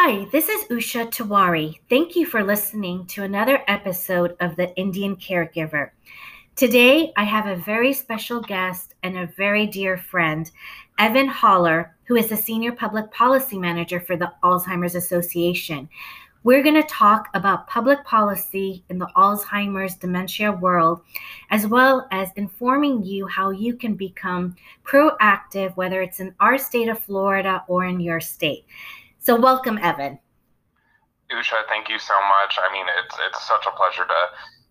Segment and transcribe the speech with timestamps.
[0.00, 1.80] Hi, this is Usha Tiwari.
[1.88, 5.90] Thank you for listening to another episode of The Indian Caregiver.
[6.54, 10.48] Today, I have a very special guest and a very dear friend,
[11.00, 15.88] Evan Holler, who is the Senior Public Policy Manager for the Alzheimer's Association.
[16.44, 21.00] We're going to talk about public policy in the Alzheimer's dementia world,
[21.50, 24.54] as well as informing you how you can become
[24.84, 28.64] proactive, whether it's in our state of Florida or in your state.
[29.28, 30.18] So, welcome, Evan.
[31.30, 32.56] Usha, thank you so much.
[32.56, 34.20] I mean, it's it's such a pleasure to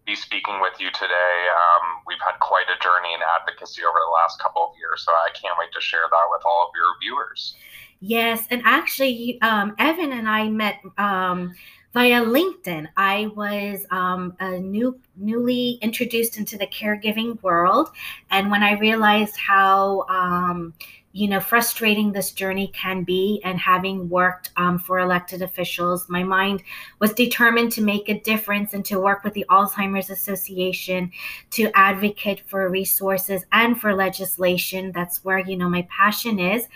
[0.08, 1.46] be speaking with you today.
[1.54, 5.12] Um, we've had quite a journey in advocacy over the last couple of years, so
[5.12, 7.54] I can't wait to share that with all of your viewers.
[8.00, 11.54] Yes, and actually, um, Evan and I met um,
[11.94, 12.88] via LinkedIn.
[12.98, 17.92] I was um, a new, newly introduced into the caregiving world,
[18.32, 20.74] and when I realized how um,
[21.18, 26.22] you know frustrating this journey can be and having worked um, for elected officials my
[26.22, 26.62] mind
[27.00, 31.12] was determined to make a difference and to work with the alzheimer's association
[31.50, 34.92] to advocate for resources and for legislation.
[34.94, 36.68] That's where you know my passion is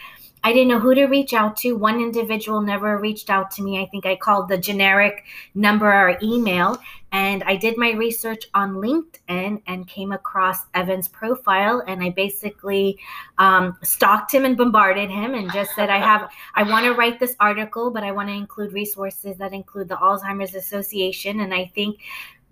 [0.43, 1.73] I didn't know who to reach out to.
[1.73, 3.79] One individual never reached out to me.
[3.79, 6.79] I think I called the generic number or email.
[7.11, 11.83] And I did my research on LinkedIn and came across Evan's profile.
[11.87, 12.97] And I basically
[13.37, 17.19] um, stalked him and bombarded him and just said, I have, I want to write
[17.19, 21.41] this article, but I want to include resources that include the Alzheimer's Association.
[21.41, 21.99] And I think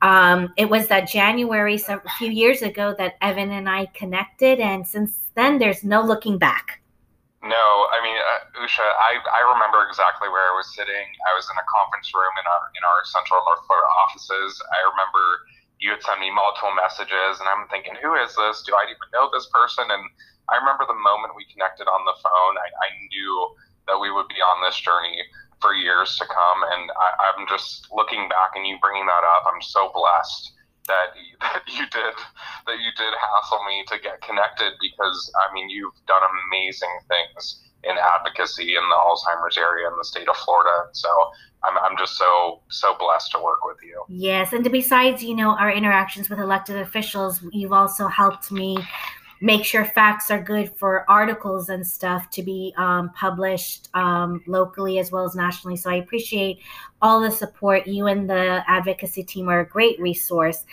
[0.03, 4.59] um, it was that January, a few years ago, that Evan and I connected.
[4.59, 6.81] And since then, there's no looking back.
[7.39, 11.07] No, I mean, uh, Usha, I, I remember exactly where I was sitting.
[11.23, 14.59] I was in a conference room in our in our Central North Florida offices.
[14.75, 15.23] I remember
[15.79, 18.59] you had sent me multiple messages, and I'm thinking, who is this?
[18.67, 19.87] Do I even know this person?
[19.87, 20.03] And
[20.51, 22.59] I remember the moment we connected on the phone.
[22.59, 23.33] I, I knew
[23.87, 25.23] that we would be on this journey
[25.63, 27.09] for years to come, and I,
[27.39, 29.47] I'm just looking back and you bringing that up.
[29.47, 30.58] I'm so blessed
[30.89, 32.15] that that you did
[32.65, 37.61] that you did hassle me to get connected because I mean you've done amazing things
[37.83, 40.89] in advocacy in the Alzheimer's area in the state of Florida.
[40.91, 41.07] So
[41.63, 44.03] I'm, I'm just so so blessed to work with you.
[44.09, 48.77] Yes, and besides, you know, our interactions with elected officials, you've also helped me
[49.41, 54.99] make sure facts are good for articles and stuff to be um, published um, locally
[54.99, 55.77] as well as nationally.
[55.77, 56.59] So I appreciate
[57.01, 57.87] all the support.
[57.87, 60.65] You and the advocacy team are a great resource.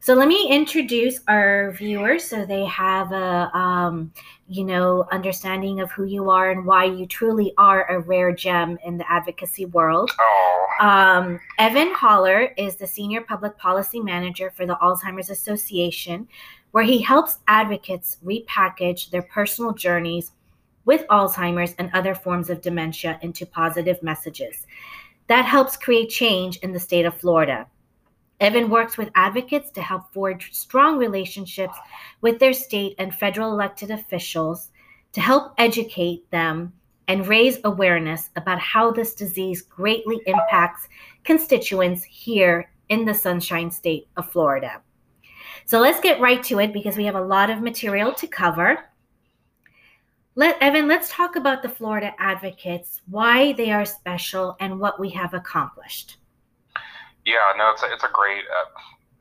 [0.00, 4.12] So let me introduce our viewers so they have a um,
[4.48, 8.78] you know understanding of who you are and why you truly are a rare gem
[8.84, 10.10] in the advocacy world.
[10.18, 10.68] Oh.
[10.80, 16.26] Um, Evan Holler is the senior public policy manager for the Alzheimer's Association,
[16.70, 20.32] where he helps advocates repackage their personal journeys
[20.84, 24.66] with Alzheimer's and other forms of dementia into positive messages.
[25.26, 27.66] That helps create change in the state of Florida.
[28.40, 31.76] Evan works with advocates to help forge strong relationships
[32.20, 34.70] with their state and federal elected officials
[35.12, 36.72] to help educate them
[37.08, 40.88] and raise awareness about how this disease greatly impacts
[41.24, 44.82] constituents here in the Sunshine State of Florida.
[45.64, 48.84] So let's get right to it because we have a lot of material to cover.
[50.34, 55.08] Let Evan, let's talk about the Florida advocates, why they are special, and what we
[55.10, 56.17] have accomplished.
[57.28, 58.40] Yeah, no, it's a, it's a great.
[58.48, 58.72] Uh,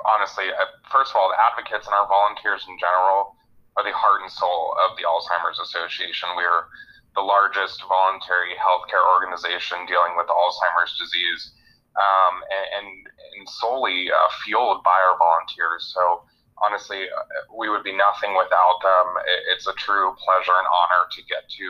[0.08, 3.36] honestly, uh, first of all, the advocates and our volunteers in general
[3.76, 6.32] are the heart and soul of the Alzheimer's Association.
[6.40, 6.72] We're
[7.20, 11.52] the largest voluntary healthcare organization dealing with Alzheimer's disease,
[12.00, 15.92] um, and, and, and solely uh, fueled by our volunteers.
[15.92, 16.24] So
[16.64, 17.28] honestly, uh,
[17.60, 19.08] we would be nothing without them.
[19.52, 21.68] It's a true pleasure and honor to get to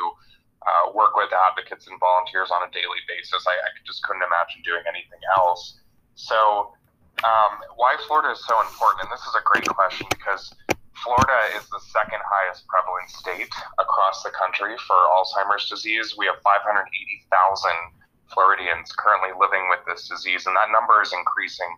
[0.62, 3.42] uh, work with advocates and volunteers on a daily basis.
[3.50, 5.82] I, I just couldn't imagine doing anything else.
[6.18, 6.74] So,
[7.22, 10.50] um, why Florida is so important, and this is a great question because
[11.06, 16.18] Florida is the second highest prevalent state across the country for Alzheimer's disease.
[16.18, 16.90] We have 580,000
[18.34, 21.70] Floridians currently living with this disease, and that number is increasing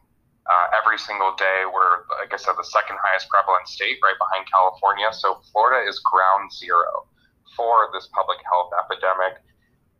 [0.47, 1.67] uh, every single day.
[1.67, 5.11] We're, like I said, the second highest prevalent state, right behind California.
[5.11, 7.11] So Florida is ground zero
[7.59, 9.43] for this public health epidemic.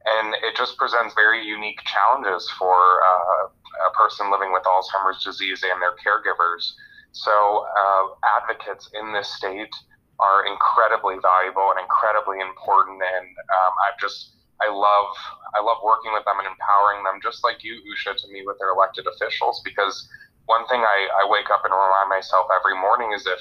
[0.05, 2.73] And it just presents very unique challenges for
[3.03, 6.71] uh, a person living with Alzheimer's disease and their caregivers.
[7.11, 9.73] So, uh, advocates in this state
[10.19, 12.99] are incredibly valuable and incredibly important.
[13.03, 15.11] And um, I just, I love,
[15.55, 18.59] I love working with them and empowering them, just like you, Usha, to me with
[18.59, 20.07] their elected officials, because
[20.45, 23.39] one thing I, I wake up and remind myself every morning is if,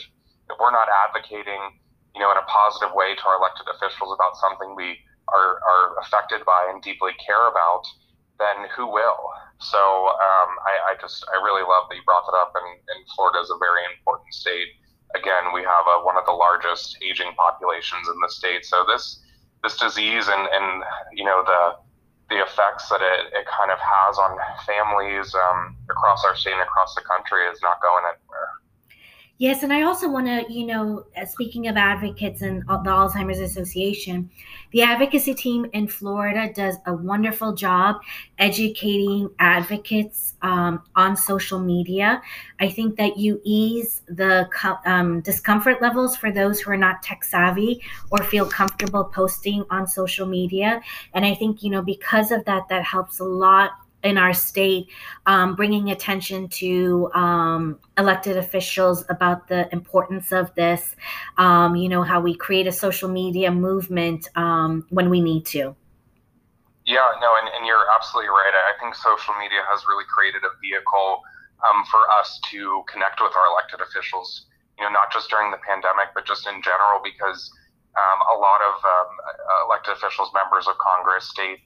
[0.51, 1.81] if we're not advocating,
[2.15, 4.99] you know, in a positive way to our elected officials about something we
[5.35, 7.85] are, are affected by and deeply care about,
[8.39, 9.33] then who will?
[9.61, 13.01] So um, I, I, just I really love that you brought that up, and, and
[13.15, 14.79] Florida is a very important state.
[15.17, 18.65] Again, we have a, one of the largest aging populations in the state.
[18.65, 19.21] So this
[19.63, 21.83] this disease and, and you know the
[22.31, 24.37] the effects that it, it kind of has on
[24.67, 28.51] families um, across our state and across the country is not going anywhere.
[29.39, 33.39] Yes, and I also want to, you know, uh, speaking of advocates and the Alzheimer's
[33.39, 34.29] Association,
[34.71, 37.97] the advocacy team in Florida does a wonderful job
[38.39, 42.23] educating advocates um, on social media.
[42.61, 44.49] I think that you ease the
[44.85, 49.87] um, discomfort levels for those who are not tech savvy or feel comfortable posting on
[49.87, 50.81] social media.
[51.15, 53.71] And I think, you know, because of that, that helps a lot
[54.05, 54.89] in our state,
[55.27, 60.95] um, bringing attention to um, elected officials about the importance of this.
[61.37, 65.75] Um, you know, how we create a social media movement um, when we need to.
[66.87, 68.55] Yeah, no, and, and you're absolutely right.
[68.55, 71.21] I think social media has really created a vehicle
[71.67, 74.47] um, for us to connect with our elected officials,
[74.79, 77.51] you know, not just during the pandemic, but just in general, because
[77.99, 78.75] um, a lot of
[79.67, 81.61] elected officials, members of Congress, state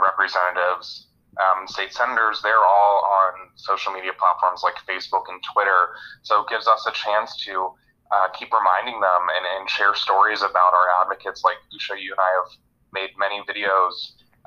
[0.00, 5.94] representatives, um, state senators, they're all on social media platforms like Facebook and Twitter.
[6.22, 7.70] So it gives us a chance to
[8.10, 11.42] uh, keep reminding them and, and share stories about our advocates.
[11.44, 12.50] Like Usha, you and I have
[12.92, 13.94] made many videos,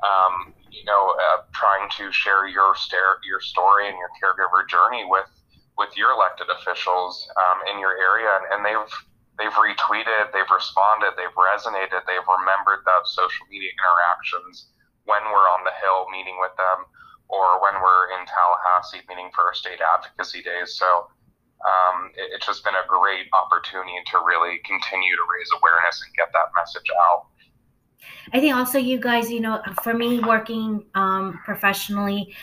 [0.04, 2.76] um, you know, uh, trying to share your
[3.24, 5.32] your story and your caregiver journey with
[5.78, 8.94] with your elected officials um, in your area, and, and they've
[9.40, 14.70] they've retweeted, they've responded, they've resonated, they've remembered those social media interactions
[15.06, 16.86] when we're on the Hill meeting with them
[17.30, 20.76] or when we're in Tallahassee meeting for our state advocacy days.
[20.78, 20.86] So
[21.66, 26.14] um, it, it's just been a great opportunity to really continue to raise awareness and
[26.16, 27.28] get that message out.
[28.34, 32.36] I think also you guys, you know, for me working um, professionally,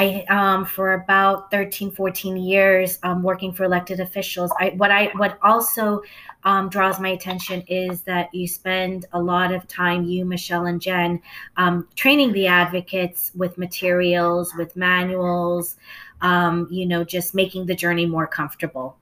[0.00, 4.50] I um, for about 13, 14 years um, working for elected officials.
[4.58, 6.00] I what I what also
[6.44, 10.80] um, draws my attention is that you spend a lot of time, you, Michelle, and
[10.80, 11.20] Jen,
[11.58, 15.76] um, training the advocates with materials, with manuals,
[16.22, 18.96] um, you know, just making the journey more comfortable.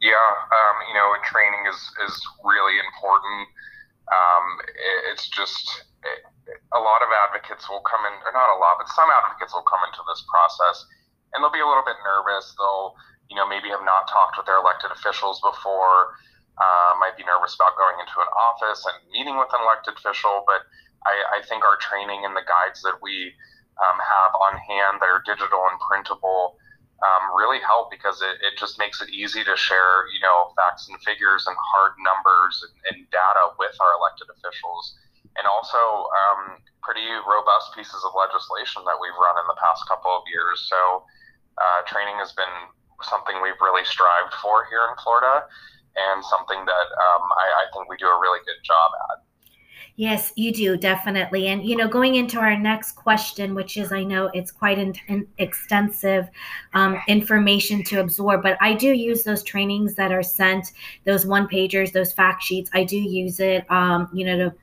[0.00, 3.48] Yeah, um, you know, training is, is really important.
[4.76, 7.02] It, it's just it, a lot
[7.44, 10.24] advocates will come in, or not a lot, but some advocates will come into this
[10.32, 10.88] process
[11.32, 12.56] and they'll be a little bit nervous.
[12.56, 12.96] They'll,
[13.28, 16.16] you know, maybe have not talked with their elected officials before
[16.56, 20.46] uh, might be nervous about going into an office and meeting with an elected official,
[20.46, 20.62] but
[21.04, 23.34] I, I think our training and the guides that we
[23.82, 26.56] um, have on hand that are digital and printable
[27.02, 30.86] um, really help because it, it just makes it easy to share, you know, facts
[30.86, 34.94] and figures and hard numbers and, and data with our elected officials.
[35.34, 35.78] And also
[36.14, 40.68] um, pretty robust pieces of legislation that we've run in the past couple of years.
[40.70, 41.02] So
[41.58, 42.70] uh, training has been
[43.02, 45.48] something we've really strived for here in Florida
[45.96, 49.24] and something that um, I, I think we do a really good job at.
[49.96, 51.46] Yes, you do definitely.
[51.46, 55.28] And you know, going into our next question, which is I know it's quite an,
[55.38, 56.28] extensive
[56.72, 60.72] um, information to absorb, but I do use those trainings that are sent,
[61.04, 62.70] those one pagers, those fact sheets.
[62.74, 64.54] I do use it, um, you know, to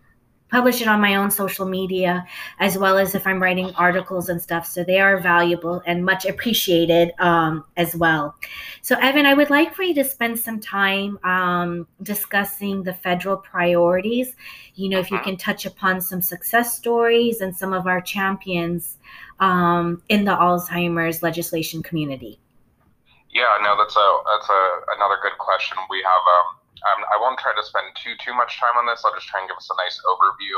[0.52, 2.26] publish it on my own social media
[2.60, 4.68] as well as if I'm writing articles and stuff.
[4.68, 8.36] So they are valuable and much appreciated um, as well.
[8.82, 13.38] So, Evan, I would like for you to spend some time um, discussing the federal
[13.38, 14.36] priorities.
[14.76, 15.26] You know, if you uh-huh.
[15.26, 18.98] can touch upon some success stories and some of our champions
[19.40, 22.40] um, in the Alzheimer's legislation community.
[23.32, 24.62] Yeah, no, that's a that's a
[24.98, 25.78] another good question.
[25.90, 26.24] We have
[26.90, 29.06] um, I won't try to spend too too much time on this.
[29.06, 30.58] I'll just try and give us a nice overview.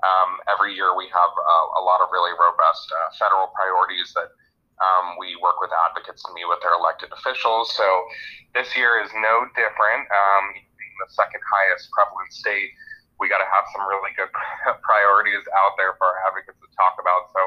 [0.00, 4.32] Um, every year we have uh, a lot of really robust uh, federal priorities that
[4.80, 7.68] um, we work with advocates to meet with their elected officials.
[7.76, 7.84] So
[8.56, 10.08] this year is no different.
[10.08, 12.72] Um, being the second highest prevalent state,
[13.20, 14.32] we got to have some really good
[14.88, 17.28] priorities out there for our advocates to talk about.
[17.36, 17.40] So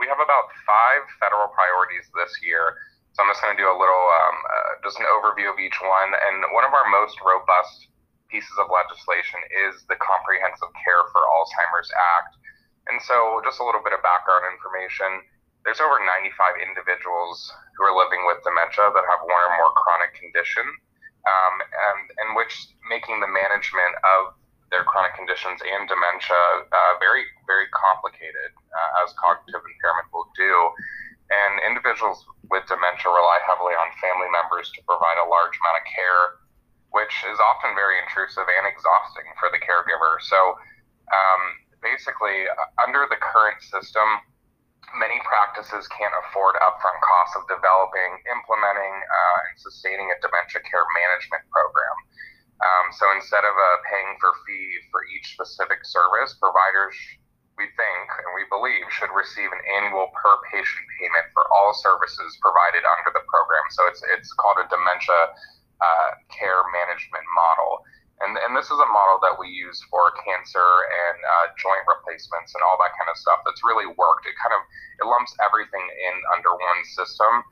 [0.00, 2.80] we have about five federal priorities this year.
[3.12, 5.76] So I'm just going to do a little, um, uh, just an overview of each
[5.84, 6.10] one.
[6.16, 7.92] And one of our most robust
[8.32, 9.36] pieces of legislation
[9.68, 12.32] is the Comprehensive Care for Alzheimer's Act.
[12.88, 15.28] And so, just a little bit of background information.
[15.62, 17.38] There's over 95 individuals
[17.78, 20.66] who are living with dementia that have one or more chronic condition,
[21.22, 21.54] um,
[22.18, 22.50] and which
[22.90, 24.34] making the management of
[24.74, 30.50] their chronic conditions and dementia uh, very, very complicated, uh, as cognitive impairment will do.
[31.32, 32.20] And individuals
[32.52, 36.22] with dementia rely heavily on family members to provide a large amount of care,
[36.92, 40.20] which is often very intrusive and exhausting for the caregiver.
[40.20, 40.60] So,
[41.08, 41.42] um,
[41.80, 44.04] basically, uh, under the current system,
[44.98, 50.84] many practices can't afford upfront costs of developing, implementing, uh, and sustaining a dementia care
[51.00, 51.96] management program.
[52.62, 56.94] Um, so instead of uh, paying for fee for each specific service, providers,
[57.62, 62.34] we think and we believe, should receive an annual per patient payment for all services
[62.42, 63.62] provided under the program.
[63.70, 65.38] So it's it's called a dementia
[65.78, 67.86] uh, care management model.
[68.22, 72.54] And, and this is a model that we use for cancer and uh, joint replacements
[72.54, 73.42] and all that kind of stuff.
[73.42, 74.30] That's really worked.
[74.30, 74.62] It kind of
[75.02, 77.42] it lumps everything in under one system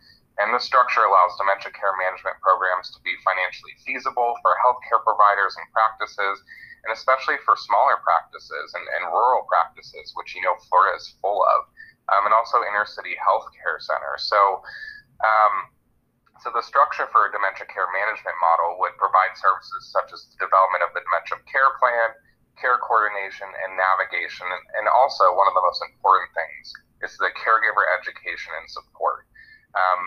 [0.40, 5.52] and this structure allows dementia care management programs to be financially feasible for healthcare providers
[5.61, 6.40] and practices,
[6.85, 11.43] and especially for smaller practices and, and rural practices, which you know Florida is full
[11.45, 11.61] of,
[12.13, 14.25] um, and also inner city healthcare centers.
[14.27, 14.65] So,
[15.21, 15.55] um,
[16.41, 20.41] so the structure for a dementia care management model would provide services such as the
[20.41, 22.17] development of the dementia care plan,
[22.57, 26.73] care coordination, and navigation, and, and also one of the most important things
[27.05, 29.29] is the caregiver education and support
[29.75, 30.01] um,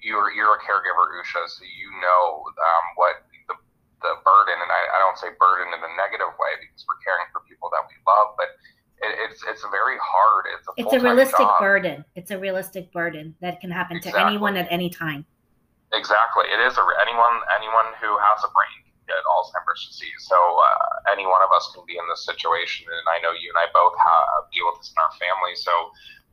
[0.00, 3.56] you're you're a caregiver, Usha, so you know um, what the
[4.00, 7.24] the burden, and I, I don't say burden in a negative way because we're caring
[7.32, 8.52] for people that we love, but
[9.00, 10.44] it, it's it's very hard.
[10.52, 11.56] It's a it's a realistic job.
[11.56, 12.04] burden.
[12.12, 14.20] It's a realistic burden that can happen exactly.
[14.20, 15.24] to anyone at any time.
[15.96, 20.28] Exactly, it is a, anyone anyone who has a brain can get Alzheimer's disease.
[20.28, 23.48] So uh, any one of us can be in this situation, and I know you
[23.48, 25.56] and I both have, deal with this in our family.
[25.56, 25.72] So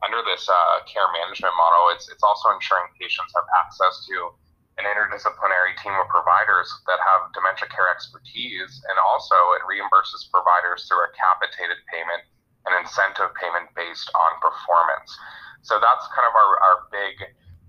[0.03, 4.36] under this uh, care management model, it's it's also ensuring patients have access to
[4.75, 10.84] an interdisciplinary team of providers that have dementia care expertise, and also it reimburses providers
[10.88, 12.27] through a capitated payment
[12.67, 15.15] and incentive payment based on performance.
[15.63, 17.15] So that's kind of our, our big,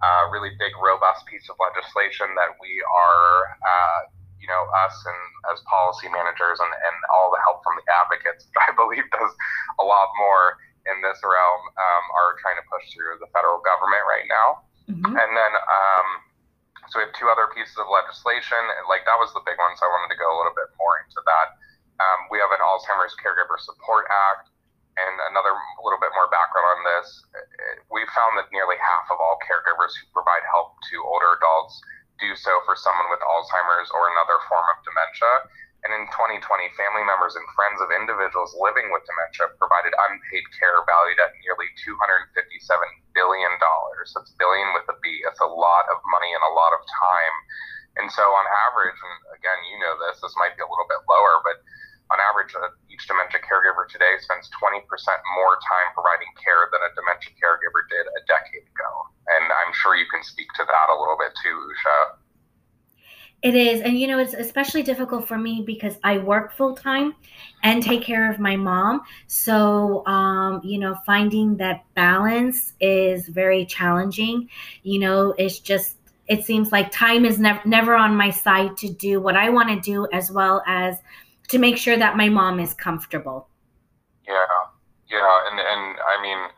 [0.02, 4.00] uh, really big, robust piece of legislation that we are, uh,
[4.42, 5.22] you know, us and
[5.54, 9.32] as policy managers and, and all the help from the advocates, I believe does
[9.78, 10.58] a lot more
[10.90, 14.66] in this realm um, are trying to push through the federal government right now.
[14.90, 15.14] Mm-hmm.
[15.18, 16.08] And then, um,
[16.88, 18.58] so we have two other pieces of legislation.
[18.86, 21.02] Like that was the big one, so I wanted to go a little bit more
[21.02, 21.48] into that.
[21.98, 24.52] Um, we have an Alzheimer's Caregiver Support Act.
[24.96, 25.52] And another
[25.84, 27.08] little bit more background on this,
[27.92, 31.76] we found that nearly half of all caregivers who provide help to older adults
[32.16, 35.52] do so for someone with Alzheimer's or another form of dementia.
[35.84, 36.40] And in 2020,
[36.74, 41.68] family members and friends of individuals living with dementia provided unpaid care valued at nearly
[41.84, 42.32] $257
[43.14, 43.52] billion.
[43.60, 45.20] That's billion with a B.
[45.28, 47.36] That's a lot of money and a lot of time.
[48.02, 51.00] And so, on average, and again, you know this, this might be a little bit
[51.06, 51.62] lower, but
[52.12, 56.90] on average, uh, each dementia caregiver today spends 20% more time providing care than a
[56.94, 58.90] dementia caregiver did a decade ago.
[59.26, 62.20] And I'm sure you can speak to that a little bit too, Usha.
[63.42, 63.80] It is.
[63.80, 67.14] And, you know, it's especially difficult for me because I work full time
[67.62, 69.02] and take care of my mom.
[69.26, 74.48] So, um, you know, finding that balance is very challenging.
[74.84, 75.95] You know, it's just,
[76.28, 79.68] it seems like time is never never on my side to do what I want
[79.68, 80.96] to do as well as
[81.48, 83.48] to make sure that my mom is comfortable.
[84.26, 84.46] Yeah.
[85.06, 86.50] Yeah, and and I mean,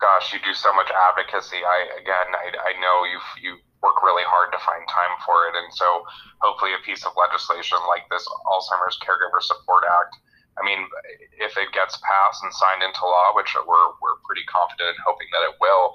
[0.00, 1.62] gosh, you do so much advocacy.
[1.62, 5.54] I again, I, I know you you work really hard to find time for it.
[5.54, 6.02] And so
[6.42, 10.18] hopefully a piece of legislation like this Alzheimer's Caregiver Support Act,
[10.56, 10.88] I mean,
[11.36, 15.28] if it gets passed and signed into law, which we're, we're pretty confident in hoping
[15.36, 15.92] that it will,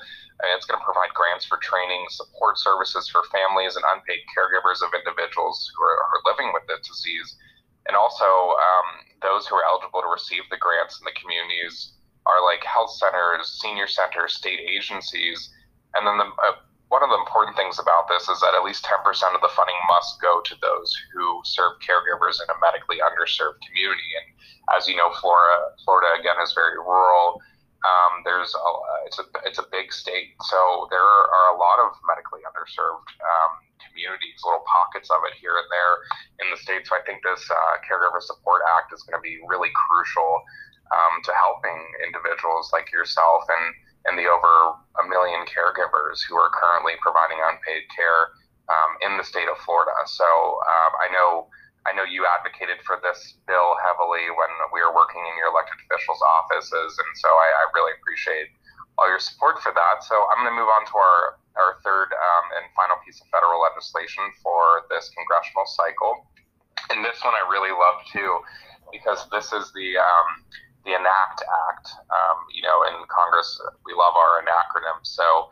[0.53, 4.93] it's going to provide grants for training, support services for families and unpaid caregivers of
[4.93, 7.37] individuals who are, are living with the disease.
[7.89, 8.87] And also, um,
[9.21, 13.57] those who are eligible to receive the grants in the communities are like health centers,
[13.61, 15.49] senior centers, state agencies,
[15.97, 18.83] and then the uh, one of the important things about this is that at least
[18.83, 18.99] 10%
[19.31, 24.11] of the funding must go to those who serve caregivers in a medically underserved community.
[24.19, 24.27] And
[24.75, 27.39] as you know, Florida, Florida again is very rural.
[27.81, 28.71] Um, there's a,
[29.07, 33.51] it's a it's a big state, so there are a lot of medically underserved um,
[33.81, 35.95] communities, little pockets of it here and there
[36.45, 36.85] in the state.
[36.85, 40.45] So I think this uh, Caregiver Support Act is going to be really crucial
[40.93, 43.73] um, to helping individuals like yourself and
[44.05, 48.33] and the over a million caregivers who are currently providing unpaid care
[48.69, 49.93] um, in the state of Florida.
[50.07, 51.47] So um, I know
[51.89, 55.81] I know you advocated for this bill heavily when we were working in your elected
[55.81, 58.53] officials' offices, and so I, I really appreciate
[59.01, 60.05] all your support for that.
[60.05, 63.27] So I'm going to move on to our our third um, and final piece of
[63.33, 66.29] federal legislation for this congressional cycle,
[66.93, 68.39] and this one I really love too
[68.93, 70.27] because this is the um,
[70.85, 71.87] the ENACT Act.
[72.09, 74.99] Um, you know, in Congress, we love our acronym.
[75.03, 75.49] So,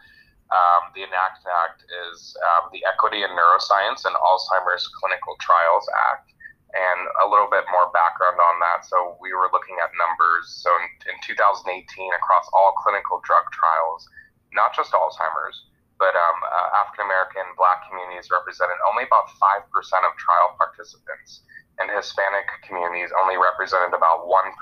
[0.50, 6.34] um, the ENACT Act is um, the Equity in Neuroscience and Alzheimer's Clinical Trials Act.
[6.70, 8.86] And a little bit more background on that.
[8.86, 10.54] So we were looking at numbers.
[10.62, 11.66] So in, in 2018,
[12.14, 14.06] across all clinical drug trials,
[14.54, 15.66] not just Alzheimer's,
[15.98, 19.66] but um, uh, African American, Black communities represented only about 5%
[20.08, 21.44] of trial participants,
[21.78, 24.54] and Hispanic communities only represented about 1%,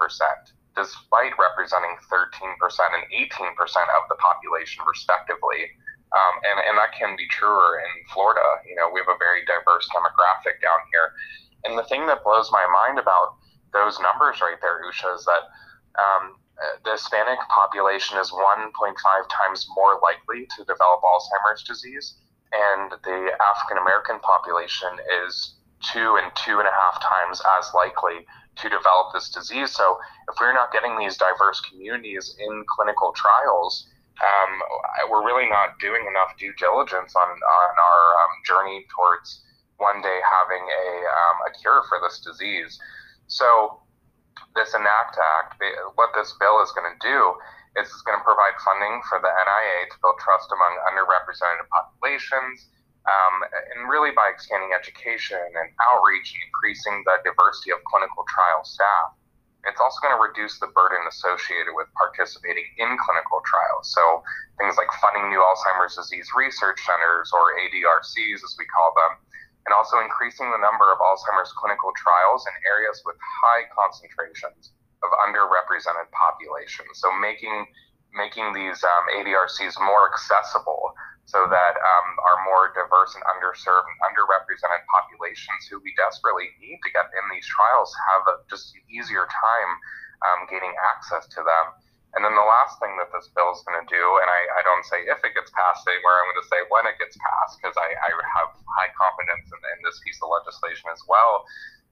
[0.78, 3.34] despite representing 13% and 18%
[3.98, 5.74] of the population, respectively.
[6.14, 8.64] Um, and, and that can be truer in Florida.
[8.64, 11.12] You know, we have a very diverse demographic down here.
[11.66, 13.36] And the thing that blows my mind about
[13.74, 15.44] those numbers right there, Usha, is that
[16.00, 16.40] um,
[16.86, 18.72] the Hispanic population is 1.5
[19.30, 22.16] times more likely to develop Alzheimer's disease,
[22.54, 24.90] and the African American population
[25.26, 25.56] is
[25.94, 28.26] two and two and a half times as likely
[28.62, 29.76] to develop this disease.
[29.76, 29.98] So,
[30.30, 33.88] if we're not getting these diverse communities in clinical trials,
[34.18, 34.52] um,
[35.10, 39.46] we're really not doing enough due diligence on, on our um, journey towards
[39.78, 42.80] one day having a, um, a cure for this disease.
[43.28, 43.82] So,
[44.56, 45.62] this ENACT Act,
[45.96, 47.38] what this bill is going to do
[47.78, 52.74] is it's going to provide funding for the NIA to build trust among underrepresented populations.
[53.08, 53.36] Um,
[53.72, 59.16] and really by expanding education and outreach and increasing the diversity of clinical trial staff.
[59.64, 63.92] It's also going to reduce the burden associated with participating in clinical trials.
[63.96, 64.04] So
[64.60, 69.24] things like funding new Alzheimer's disease research centers or ADRCs, as we call them,
[69.68, 74.72] and also increasing the number of Alzheimer's clinical trials in areas with high concentrations
[75.04, 77.00] of underrepresented populations.
[77.04, 77.68] So making
[78.16, 80.96] making these um, ADRCs more accessible
[81.28, 86.80] so that um, our more diverse and underserved and underrepresented populations who we desperately need
[86.80, 89.72] to get in these trials have a just easier time
[90.24, 91.66] um, gaining access to them.
[92.16, 94.62] And then the last thing that this bill is going to do, and I, I,
[94.64, 97.60] don't say if it gets passed anymore, I'm going to say when it gets passed
[97.60, 101.44] because I, I, have high confidence in, in this piece of legislation as well,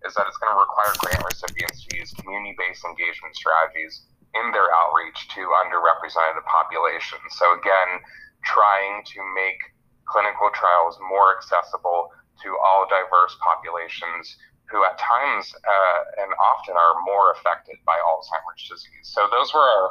[0.08, 4.56] is that it's going to require grant recipients to use community based engagement strategies in
[4.56, 7.36] their outreach to underrepresented populations.
[7.36, 8.00] So, again,
[8.46, 9.60] trying to make
[10.06, 12.10] clinical trials more accessible
[12.44, 14.38] to all diverse populations
[14.70, 19.06] who at times uh, and often are more affected by Alzheimer's disease.
[19.06, 19.88] So those were our,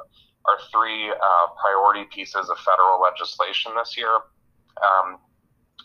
[0.51, 4.27] our three uh, priority pieces of federal legislation this year.
[4.83, 5.23] Um,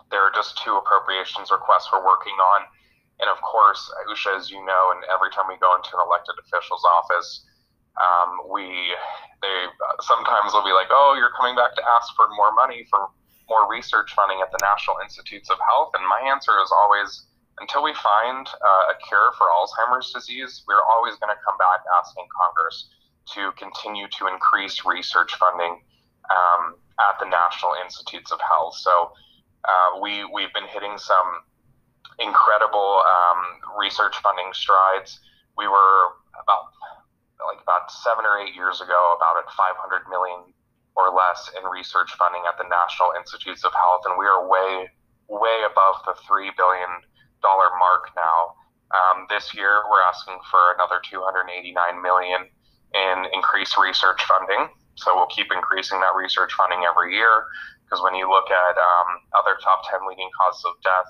[0.09, 2.65] there are just two appropriations requests we're working on.
[3.21, 6.35] And of course, Usha, as you know, and every time we go into an elected
[6.41, 7.45] official's office,
[7.99, 8.65] um, we
[9.41, 9.57] they
[10.01, 13.09] sometimes will be like, "Oh, you're coming back to ask for more money for
[13.49, 17.27] more research funding at the National Institutes of Health," and my answer is always,
[17.59, 21.83] until we find uh, a cure for Alzheimer's disease, we're always going to come back
[21.99, 22.89] asking Congress
[23.35, 25.81] to continue to increase research funding
[26.31, 28.75] um, at the National Institutes of Health.
[28.75, 29.11] So
[29.67, 31.43] uh, we we've been hitting some
[32.19, 33.39] incredible um,
[33.79, 35.19] research funding strides.
[35.57, 36.71] We were about
[37.45, 40.51] like about seven or eight years ago, about at 500 million
[40.95, 44.91] or less in research funding at the National Institutes of Health, and we are way,
[45.31, 46.91] way above the three billion
[47.41, 48.59] dollar mark now.
[48.91, 51.71] Um, this year, we're asking for another 289
[52.01, 52.49] million
[52.93, 54.67] in increased research funding.
[54.97, 57.47] So we'll keep increasing that research funding every year
[57.85, 61.09] because when you look at um, other top 10 leading causes of death,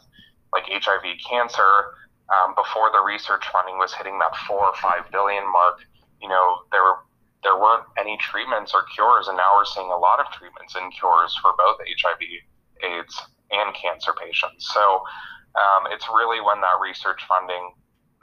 [0.54, 1.98] like HIV cancer,
[2.30, 5.82] um, before the research funding was hitting that four or five billion mark,
[6.22, 6.84] you know, there
[7.44, 10.92] there weren't any treatments or cures, and now we're seeing a lot of treatments and
[10.92, 12.20] cures for both HIV,
[12.84, 13.16] AIDS,
[13.52, 14.68] and cancer patients.
[14.74, 15.02] So
[15.56, 17.74] um, it's really when that research funding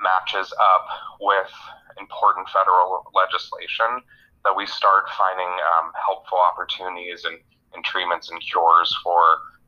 [0.00, 0.86] matches up
[1.20, 1.50] with
[1.98, 4.04] important federal legislation
[4.44, 7.40] that we start finding um, helpful opportunities and,
[7.74, 9.18] and, treatments and cures for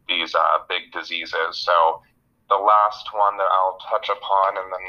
[0.06, 1.58] these uh, big diseases.
[1.58, 2.02] So
[2.48, 4.86] the last one that I'll touch upon, and then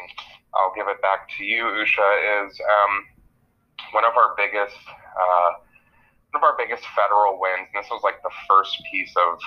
[0.54, 2.93] I'll give it back to you, Usha, is um,
[3.91, 5.49] one of our biggest uh,
[6.32, 7.69] one of our biggest federal wins.
[7.73, 9.41] And this was like the first piece of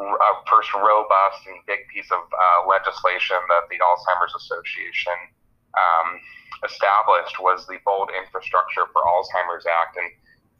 [0.00, 5.16] uh, first robust and big piece of uh, legislation that the Alzheimer's Association
[5.76, 6.08] um,
[6.64, 10.08] established was the Bold Infrastructure for Alzheimer's Act, and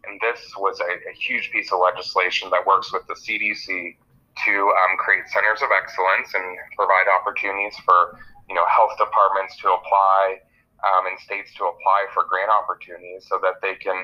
[0.04, 3.96] and this was a, a huge piece of legislation that works with the CDC
[4.44, 8.18] to um, create centers of excellence and provide opportunities for
[8.48, 10.42] you know health departments to apply
[10.82, 13.96] um, states to apply for grant opportunities so that they can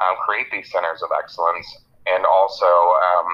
[0.00, 1.66] um, create these centers of excellence
[2.06, 3.28] and also um,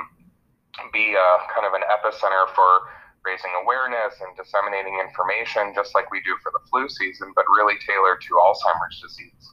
[0.92, 2.88] be a, kind of an epicenter for
[3.24, 7.80] raising awareness and disseminating information, just like we do for the flu season, but really
[7.80, 9.44] tailored to Alzheimer's disease.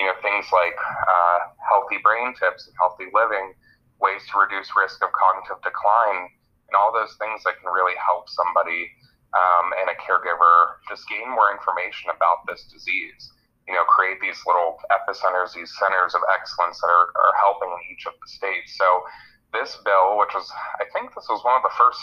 [0.00, 3.52] You know, things like uh, healthy brain tips and healthy living,
[4.00, 6.30] ways to reduce risk of cognitive decline,
[6.70, 8.88] and all those things that can really help somebody
[9.34, 13.32] um, and a caregiver just gain more information about this disease.
[13.68, 17.80] You know, create these little epicenters, these centers of excellence that are, are helping in
[17.92, 18.76] each of the states.
[18.80, 19.04] So,
[19.52, 20.48] this bill, which was,
[20.80, 22.00] I think this was one of the first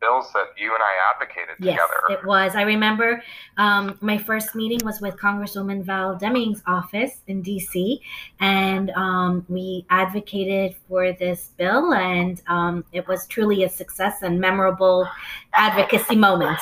[0.00, 2.20] bills that you and I advocated yes, together.
[2.20, 2.54] It was.
[2.54, 3.22] I remember
[3.56, 8.00] um, my first meeting was with Congresswoman Val Demings' office in DC,
[8.40, 14.40] and um, we advocated for this bill, and um, it was truly a success and
[14.40, 15.08] memorable
[15.54, 16.58] advocacy moment.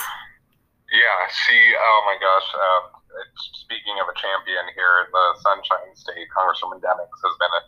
[0.93, 2.49] Yeah, she, oh my gosh.
[2.55, 2.97] Uh,
[3.61, 7.63] speaking of a champion here, the Sunshine State, Congresswoman Demings has been a,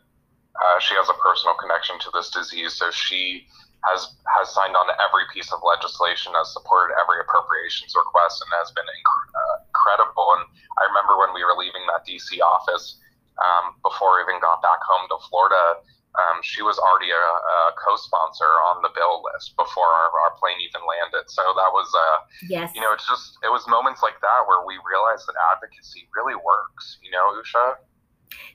[0.59, 3.47] uh, she has a personal connection to this disease, so she
[3.87, 8.51] has has signed on to every piece of legislation, has supported every appropriations request, and
[8.59, 10.35] has been inc- uh, incredible.
[10.39, 10.45] And
[10.79, 12.99] I remember when we were leaving that DC office
[13.39, 15.83] um, before we even got back home to Florida.
[16.19, 20.59] Um, she was already a, a, co-sponsor on the bill list before our, our plane
[20.59, 21.31] even landed.
[21.31, 22.17] So that was, uh,
[22.49, 26.11] yes, you know, it's just it was moments like that where we realized that advocacy
[26.11, 26.99] really works.
[27.07, 27.79] You know, Usha.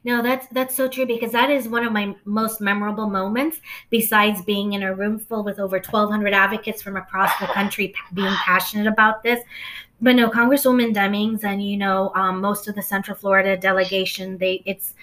[0.04, 3.60] No, that's that's so true because that is one of my most memorable moments.
[3.90, 8.34] Besides being in a room full with over 1,200 advocates from across the country being
[8.46, 9.40] passionate about this,
[10.04, 14.62] but no, Congresswoman Demings and you know um, most of the Central Florida delegation, they
[14.66, 14.96] it's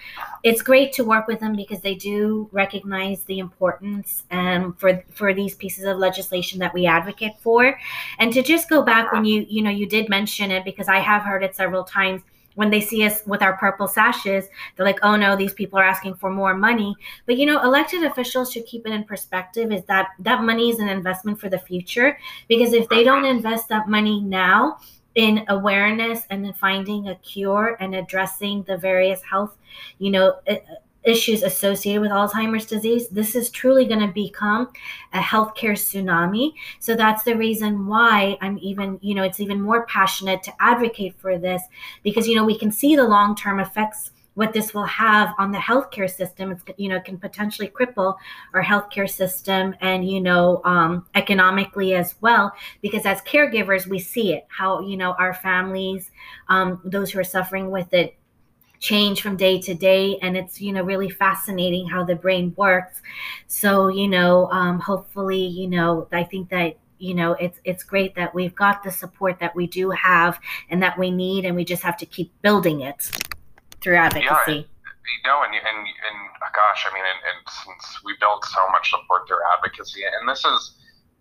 [0.42, 5.33] it's great to work with them because they do recognize the importance um, for for
[5.33, 7.78] these pieces of legislation that we advocate for,
[8.18, 10.98] and to just go back when you you know you did mention it because I
[10.98, 12.20] have heard it several times
[12.54, 15.84] when they see us with our purple sashes, they're like, oh no, these people are
[15.84, 16.94] asking for more money.
[17.26, 20.78] But you know, elected officials should keep it in perspective is that that money is
[20.78, 22.18] an investment for the future.
[22.48, 24.78] Because if they don't invest that money now,
[25.16, 29.56] in awareness and in finding a cure and addressing the various health,
[29.98, 30.60] you know, eh,
[31.02, 34.68] issues associated with Alzheimer's disease, this is truly going to become
[35.12, 36.52] a healthcare tsunami.
[36.78, 41.14] So that's the reason why I'm even, you know, it's even more passionate to advocate
[41.18, 41.62] for this
[42.02, 45.50] because, you know, we can see the long term effects what this will have on
[45.50, 48.16] the healthcare system it's you know can potentially cripple
[48.54, 54.32] our healthcare system and you know um, economically as well because as caregivers we see
[54.32, 56.10] it how you know our families
[56.48, 58.16] um, those who are suffering with it
[58.80, 63.00] change from day to day and it's you know really fascinating how the brain works.
[63.46, 68.14] So you know um, hopefully you know i think that you know it's it's great
[68.14, 70.38] that we've got the support that we do have
[70.68, 73.10] and that we need and we just have to keep building it
[73.80, 74.28] through advocacy.
[74.52, 76.18] yeah, you know and, and and
[76.54, 80.44] gosh i mean and, and since we built so much support through advocacy and this
[80.44, 80.76] is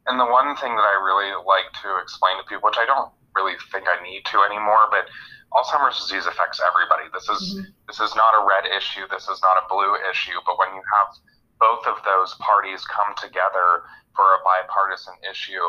[0.08, 3.10] and the one thing that i really like to explain to people which i don't
[3.36, 5.08] really think i need to anymore but
[5.54, 7.10] Alzheimer's disease affects everybody.
[7.14, 7.74] This is mm-hmm.
[7.90, 9.10] this is not a red issue.
[9.10, 10.38] This is not a blue issue.
[10.46, 11.10] But when you have
[11.58, 13.84] both of those parties come together
[14.14, 15.66] for a bipartisan issue,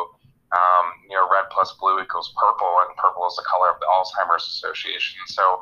[0.53, 3.89] um, you know, red plus blue equals purple, and purple is the color of the
[3.89, 5.19] Alzheimer's Association.
[5.33, 5.61] So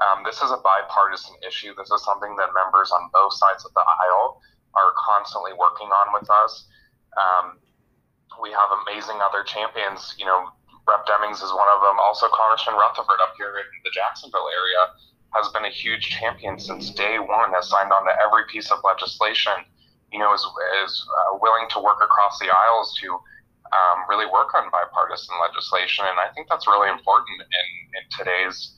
[0.00, 1.74] um, this is a bipartisan issue.
[1.76, 4.40] This is something that members on both sides of the aisle
[4.74, 6.66] are constantly working on with us.
[7.18, 7.58] Um,
[8.40, 10.14] we have amazing other champions.
[10.18, 10.54] You know,
[10.88, 12.00] Rep Demings is one of them.
[12.00, 14.96] Also, Congressman Rutherford up here in the Jacksonville area
[15.36, 17.52] has been a huge champion since day one.
[17.52, 19.52] Has signed on to every piece of legislation.
[20.08, 20.40] You know, is
[20.84, 26.08] is uh, willing to work across the aisles to um, really work on bipartisan legislation,
[26.08, 28.72] and I think that's really important in in today's.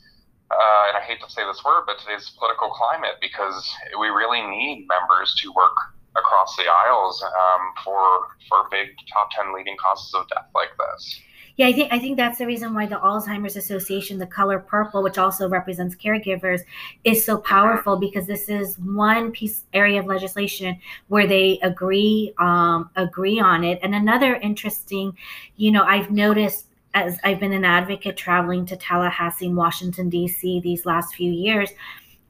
[0.50, 3.70] Uh, and I hate to say this word, but today's political climate, because
[4.02, 5.78] we really need members to work
[6.18, 11.22] across the aisles um, for for big top ten leading causes of death like this.
[11.60, 15.02] Yeah, I think I think that's the reason why the Alzheimer's Association, the color purple,
[15.02, 16.62] which also represents caregivers,
[17.04, 22.88] is so powerful because this is one piece area of legislation where they agree um,
[22.96, 23.78] agree on it.
[23.82, 25.14] And another interesting,
[25.58, 30.60] you know, I've noticed as I've been an advocate traveling to Tallahassee Washington D.C.
[30.60, 31.68] these last few years,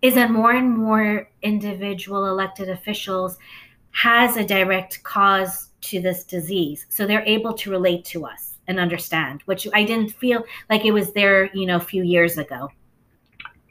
[0.02, 3.38] is that more and more individual elected officials
[3.92, 8.78] has a direct cause to this disease, so they're able to relate to us and
[8.78, 12.70] understand, which I didn't feel like it was there, you know, a few years ago.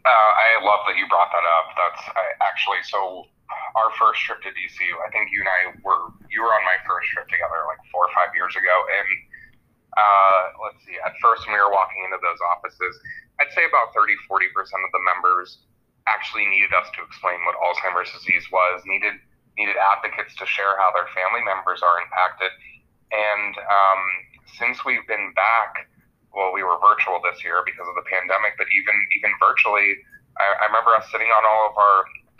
[0.05, 1.67] Uh, I love that you brought that up.
[1.79, 2.03] That's
[2.43, 3.25] actually so.
[3.49, 6.77] Our first trip to DC, I think you and I were you were on my
[6.85, 9.09] first trip together like four or five years ago, and
[9.97, 10.93] uh, let's see.
[11.01, 12.93] At first, when we were walking into those offices,
[13.41, 15.65] I'd say about 30, 40 percent of the members
[16.05, 18.85] actually needed us to explain what Alzheimer's disease was.
[18.85, 19.17] needed
[19.57, 22.53] needed advocates to share how their family members are impacted,
[23.09, 24.01] and um,
[24.57, 25.89] since we've been back,
[26.33, 29.97] well, we were virtual this year because of the pandemic, but even even virtually,
[30.37, 31.97] I, I remember us sitting on all of our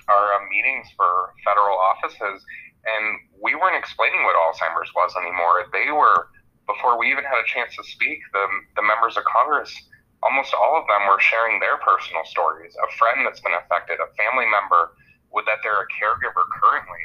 [0.10, 2.41] our uh, meetings for federal offices,
[2.86, 3.04] and
[3.38, 5.69] we weren't explaining what Alzheimer's was anymore.
[5.69, 6.30] They were
[6.69, 8.45] before we even had a chance to speak, the,
[8.78, 9.74] the members of Congress,
[10.22, 12.74] almost all of them were sharing their personal stories.
[12.78, 14.93] A friend that's been affected, a family member,
[15.34, 17.04] with that they're a caregiver currently.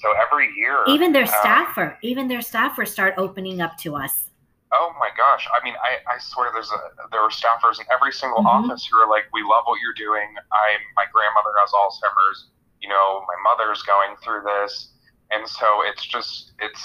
[0.00, 4.31] So every year, even their um, staffer, even their staffer start opening up to us.
[4.72, 5.44] Oh my gosh!
[5.52, 6.80] I mean, I, I swear there's a
[7.12, 8.72] there are staffers in every single mm-hmm.
[8.72, 12.48] office who are like, "We love what you're doing." I my grandmother has Alzheimer's.
[12.80, 14.96] You know, my mother's going through this,
[15.30, 16.82] and so it's just it's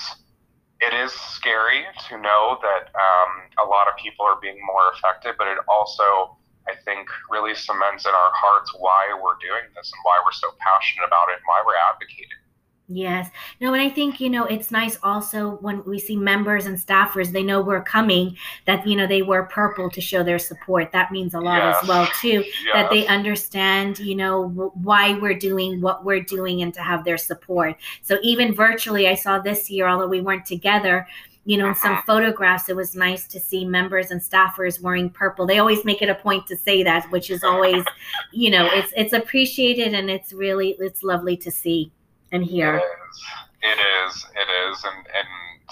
[0.80, 3.32] it is scary to know that um,
[3.63, 6.38] a lot of people are being more affected, but it also,
[6.69, 10.54] I think, really cements in our hearts why we're doing this and why we're so
[10.62, 12.41] passionate about it and why we're advocating.
[12.89, 13.30] Yes.
[13.60, 17.34] No, and I think, you know, it's nice also when we see members and staffers,
[17.34, 20.93] they know we're coming, that, you know, they wear purple to show their support.
[20.93, 21.78] That means a lot yes.
[21.82, 22.73] as well, too, yes.
[22.73, 27.04] that they understand, you know, w- why we're doing what we're doing and to have
[27.04, 27.76] their support.
[28.04, 31.06] So even virtually, I saw this year, although we weren't together,
[31.43, 32.04] you know, in some uh-huh.
[32.06, 35.45] photographs, it was nice to see members and staffers wearing purple.
[35.45, 37.84] They always make it a point to say that, which is always,
[38.32, 41.91] you know, it's it's appreciated and it's really it's lovely to see
[42.32, 42.78] and hear.
[42.78, 44.26] It is.
[44.36, 44.78] It is.
[44.84, 45.30] And and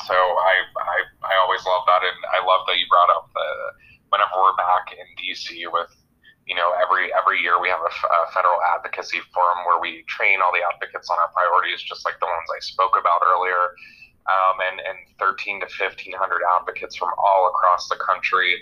[0.07, 3.47] so I I I always love that, and I love that you brought up the
[4.09, 5.91] whenever we're back in DC with
[6.45, 10.39] you know every every year we have a, a, federal advocacy forum where we train
[10.41, 13.73] all the advocates on our priorities just like the ones i spoke about earlier
[14.29, 16.13] um, and and 13 to 1500
[16.57, 18.53] advocates from all across the country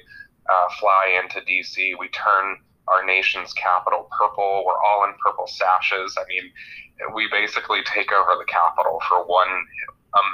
[0.47, 6.15] uh, fly into dc we turn our nation's capital purple we're all in purple sashes
[6.17, 6.51] i mean
[7.15, 9.65] we basically take over the capital for one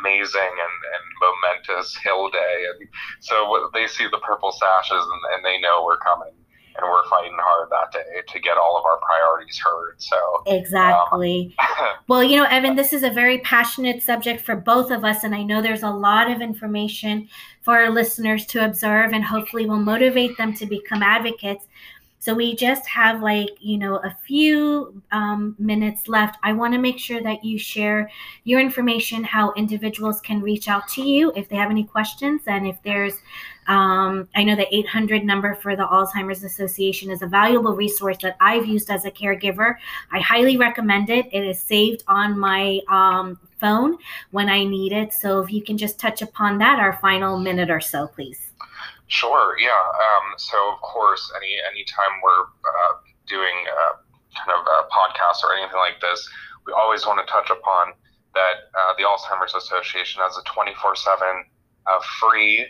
[0.02, 2.66] amazing and, and momentous hill day.
[2.70, 2.90] And
[3.22, 6.34] so they see the purple sashes and, and they know we're coming
[6.78, 9.96] and we're fighting hard that day to get all of our priorities heard.
[9.98, 11.56] So exactly.
[11.60, 15.24] Um, well, you know, Evan, this is a very passionate subject for both of us,
[15.24, 17.28] and I know there's a lot of information
[17.62, 21.66] for our listeners to observe, and hopefully, will motivate them to become advocates.
[22.22, 26.38] So we just have like, you know, a few um, minutes left.
[26.44, 28.12] I want to make sure that you share
[28.44, 32.42] your information, how individuals can reach out to you if they have any questions.
[32.46, 33.14] And if there's,
[33.68, 38.36] um, I know the 800 number for the Alzheimer's Association is a valuable resource that
[38.42, 39.76] I've used as a caregiver.
[40.12, 41.28] I highly recommend it.
[41.32, 43.98] It is saved on my um, phone
[44.32, 45.14] when I need it.
[45.14, 48.52] So if you can just touch upon that, our final minute or so, please.
[49.10, 49.58] Sure.
[49.58, 49.74] Yeah.
[49.74, 52.94] Um, so of course, any anytime we're uh,
[53.26, 53.98] doing uh,
[54.38, 56.22] kind of a podcast or anything like this,
[56.68, 57.98] we always want to touch upon
[58.38, 62.62] that uh, the Alzheimer's Association has a 24/7 uh, free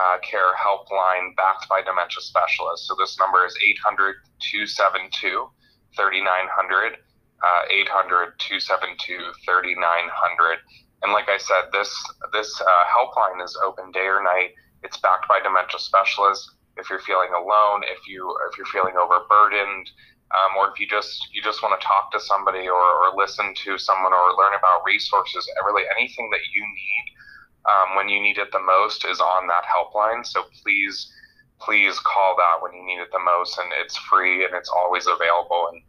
[0.00, 2.88] uh, care helpline backed by dementia specialists.
[2.88, 4.16] So this number is 800
[4.50, 5.44] 272
[5.94, 6.96] 3900.
[7.68, 10.58] 800 272 3900
[11.02, 11.90] and like i said this
[12.32, 16.50] this helpline is open day or night it's backed by dementia specialists.
[16.76, 19.90] If you're feeling alone, if you if you're feeling overburdened,
[20.32, 23.54] um, or if you just you just want to talk to somebody or, or listen
[23.64, 27.04] to someone or learn about resources, really anything that you need
[27.68, 30.26] um, when you need it the most is on that helpline.
[30.26, 31.12] So please
[31.60, 35.06] please call that when you need it the most, and it's free and it's always
[35.06, 35.68] available.
[35.72, 35.82] And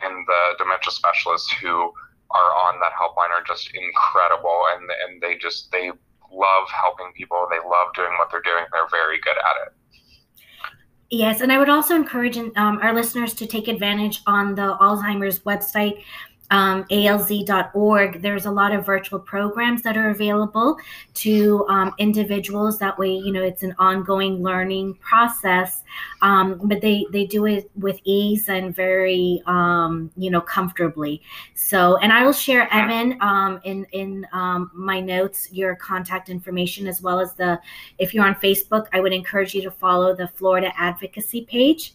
[0.00, 1.92] and the dementia specialists who
[2.30, 5.90] are on that helpline are just incredible, and and they just they
[6.32, 7.46] love helping people.
[7.50, 8.64] They love doing what they're doing.
[8.72, 9.72] They're very good at it.
[11.10, 15.38] Yes, and I would also encourage um, our listeners to take advantage on the Alzheimer's
[15.40, 16.02] website
[16.50, 20.78] um, alz.org, there's a lot of virtual programs that are available
[21.14, 22.78] to um, individuals.
[22.78, 25.82] That way, you know, it's an ongoing learning process,
[26.22, 31.20] um, but they they do it with ease and very, um, you know, comfortably.
[31.54, 36.86] So, and I will share Evan um, in in um, my notes your contact information
[36.86, 37.60] as well as the.
[37.98, 41.94] If you're on Facebook, I would encourage you to follow the Florida Advocacy page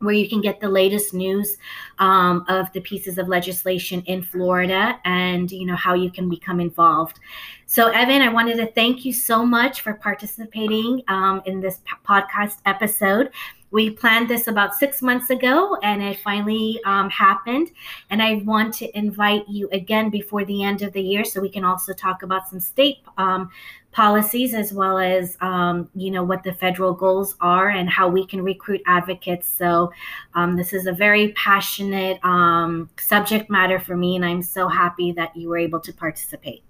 [0.00, 1.56] where you can get the latest news
[1.98, 6.60] um, of the pieces of legislation in Florida and you know how you can become
[6.60, 7.20] involved.
[7.66, 12.56] So, Evan, I wanted to thank you so much for participating um, in this podcast
[12.66, 13.30] episode.
[13.70, 17.70] We planned this about six months ago and it finally um, happened.
[18.10, 21.48] And I want to invite you again before the end of the year so we
[21.48, 23.50] can also talk about some state um,
[23.92, 28.24] policies as well as um, you know what the federal goals are and how we
[28.24, 29.92] can recruit advocates so
[30.34, 35.12] um, this is a very passionate um, subject matter for me and i'm so happy
[35.12, 36.62] that you were able to participate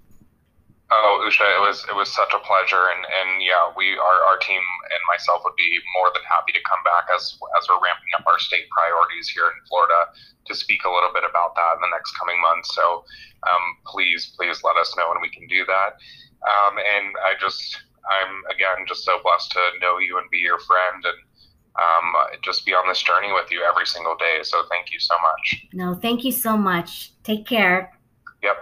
[0.91, 4.39] Oh, Usha, it was it was such a pleasure, and, and yeah, we our, our
[4.43, 8.11] team and myself would be more than happy to come back as as we're ramping
[8.19, 10.11] up our state priorities here in Florida
[10.51, 12.75] to speak a little bit about that in the next coming months.
[12.75, 13.07] So,
[13.47, 15.95] um, please, please let us know when we can do that.
[16.46, 20.59] Um, and I just I'm again just so blessed to know you and be your
[20.61, 21.18] friend and
[21.76, 24.40] um, just be on this journey with you every single day.
[24.42, 25.66] So thank you so much.
[25.72, 27.12] No, thank you so much.
[27.22, 27.92] Take care.
[28.42, 28.57] Yep.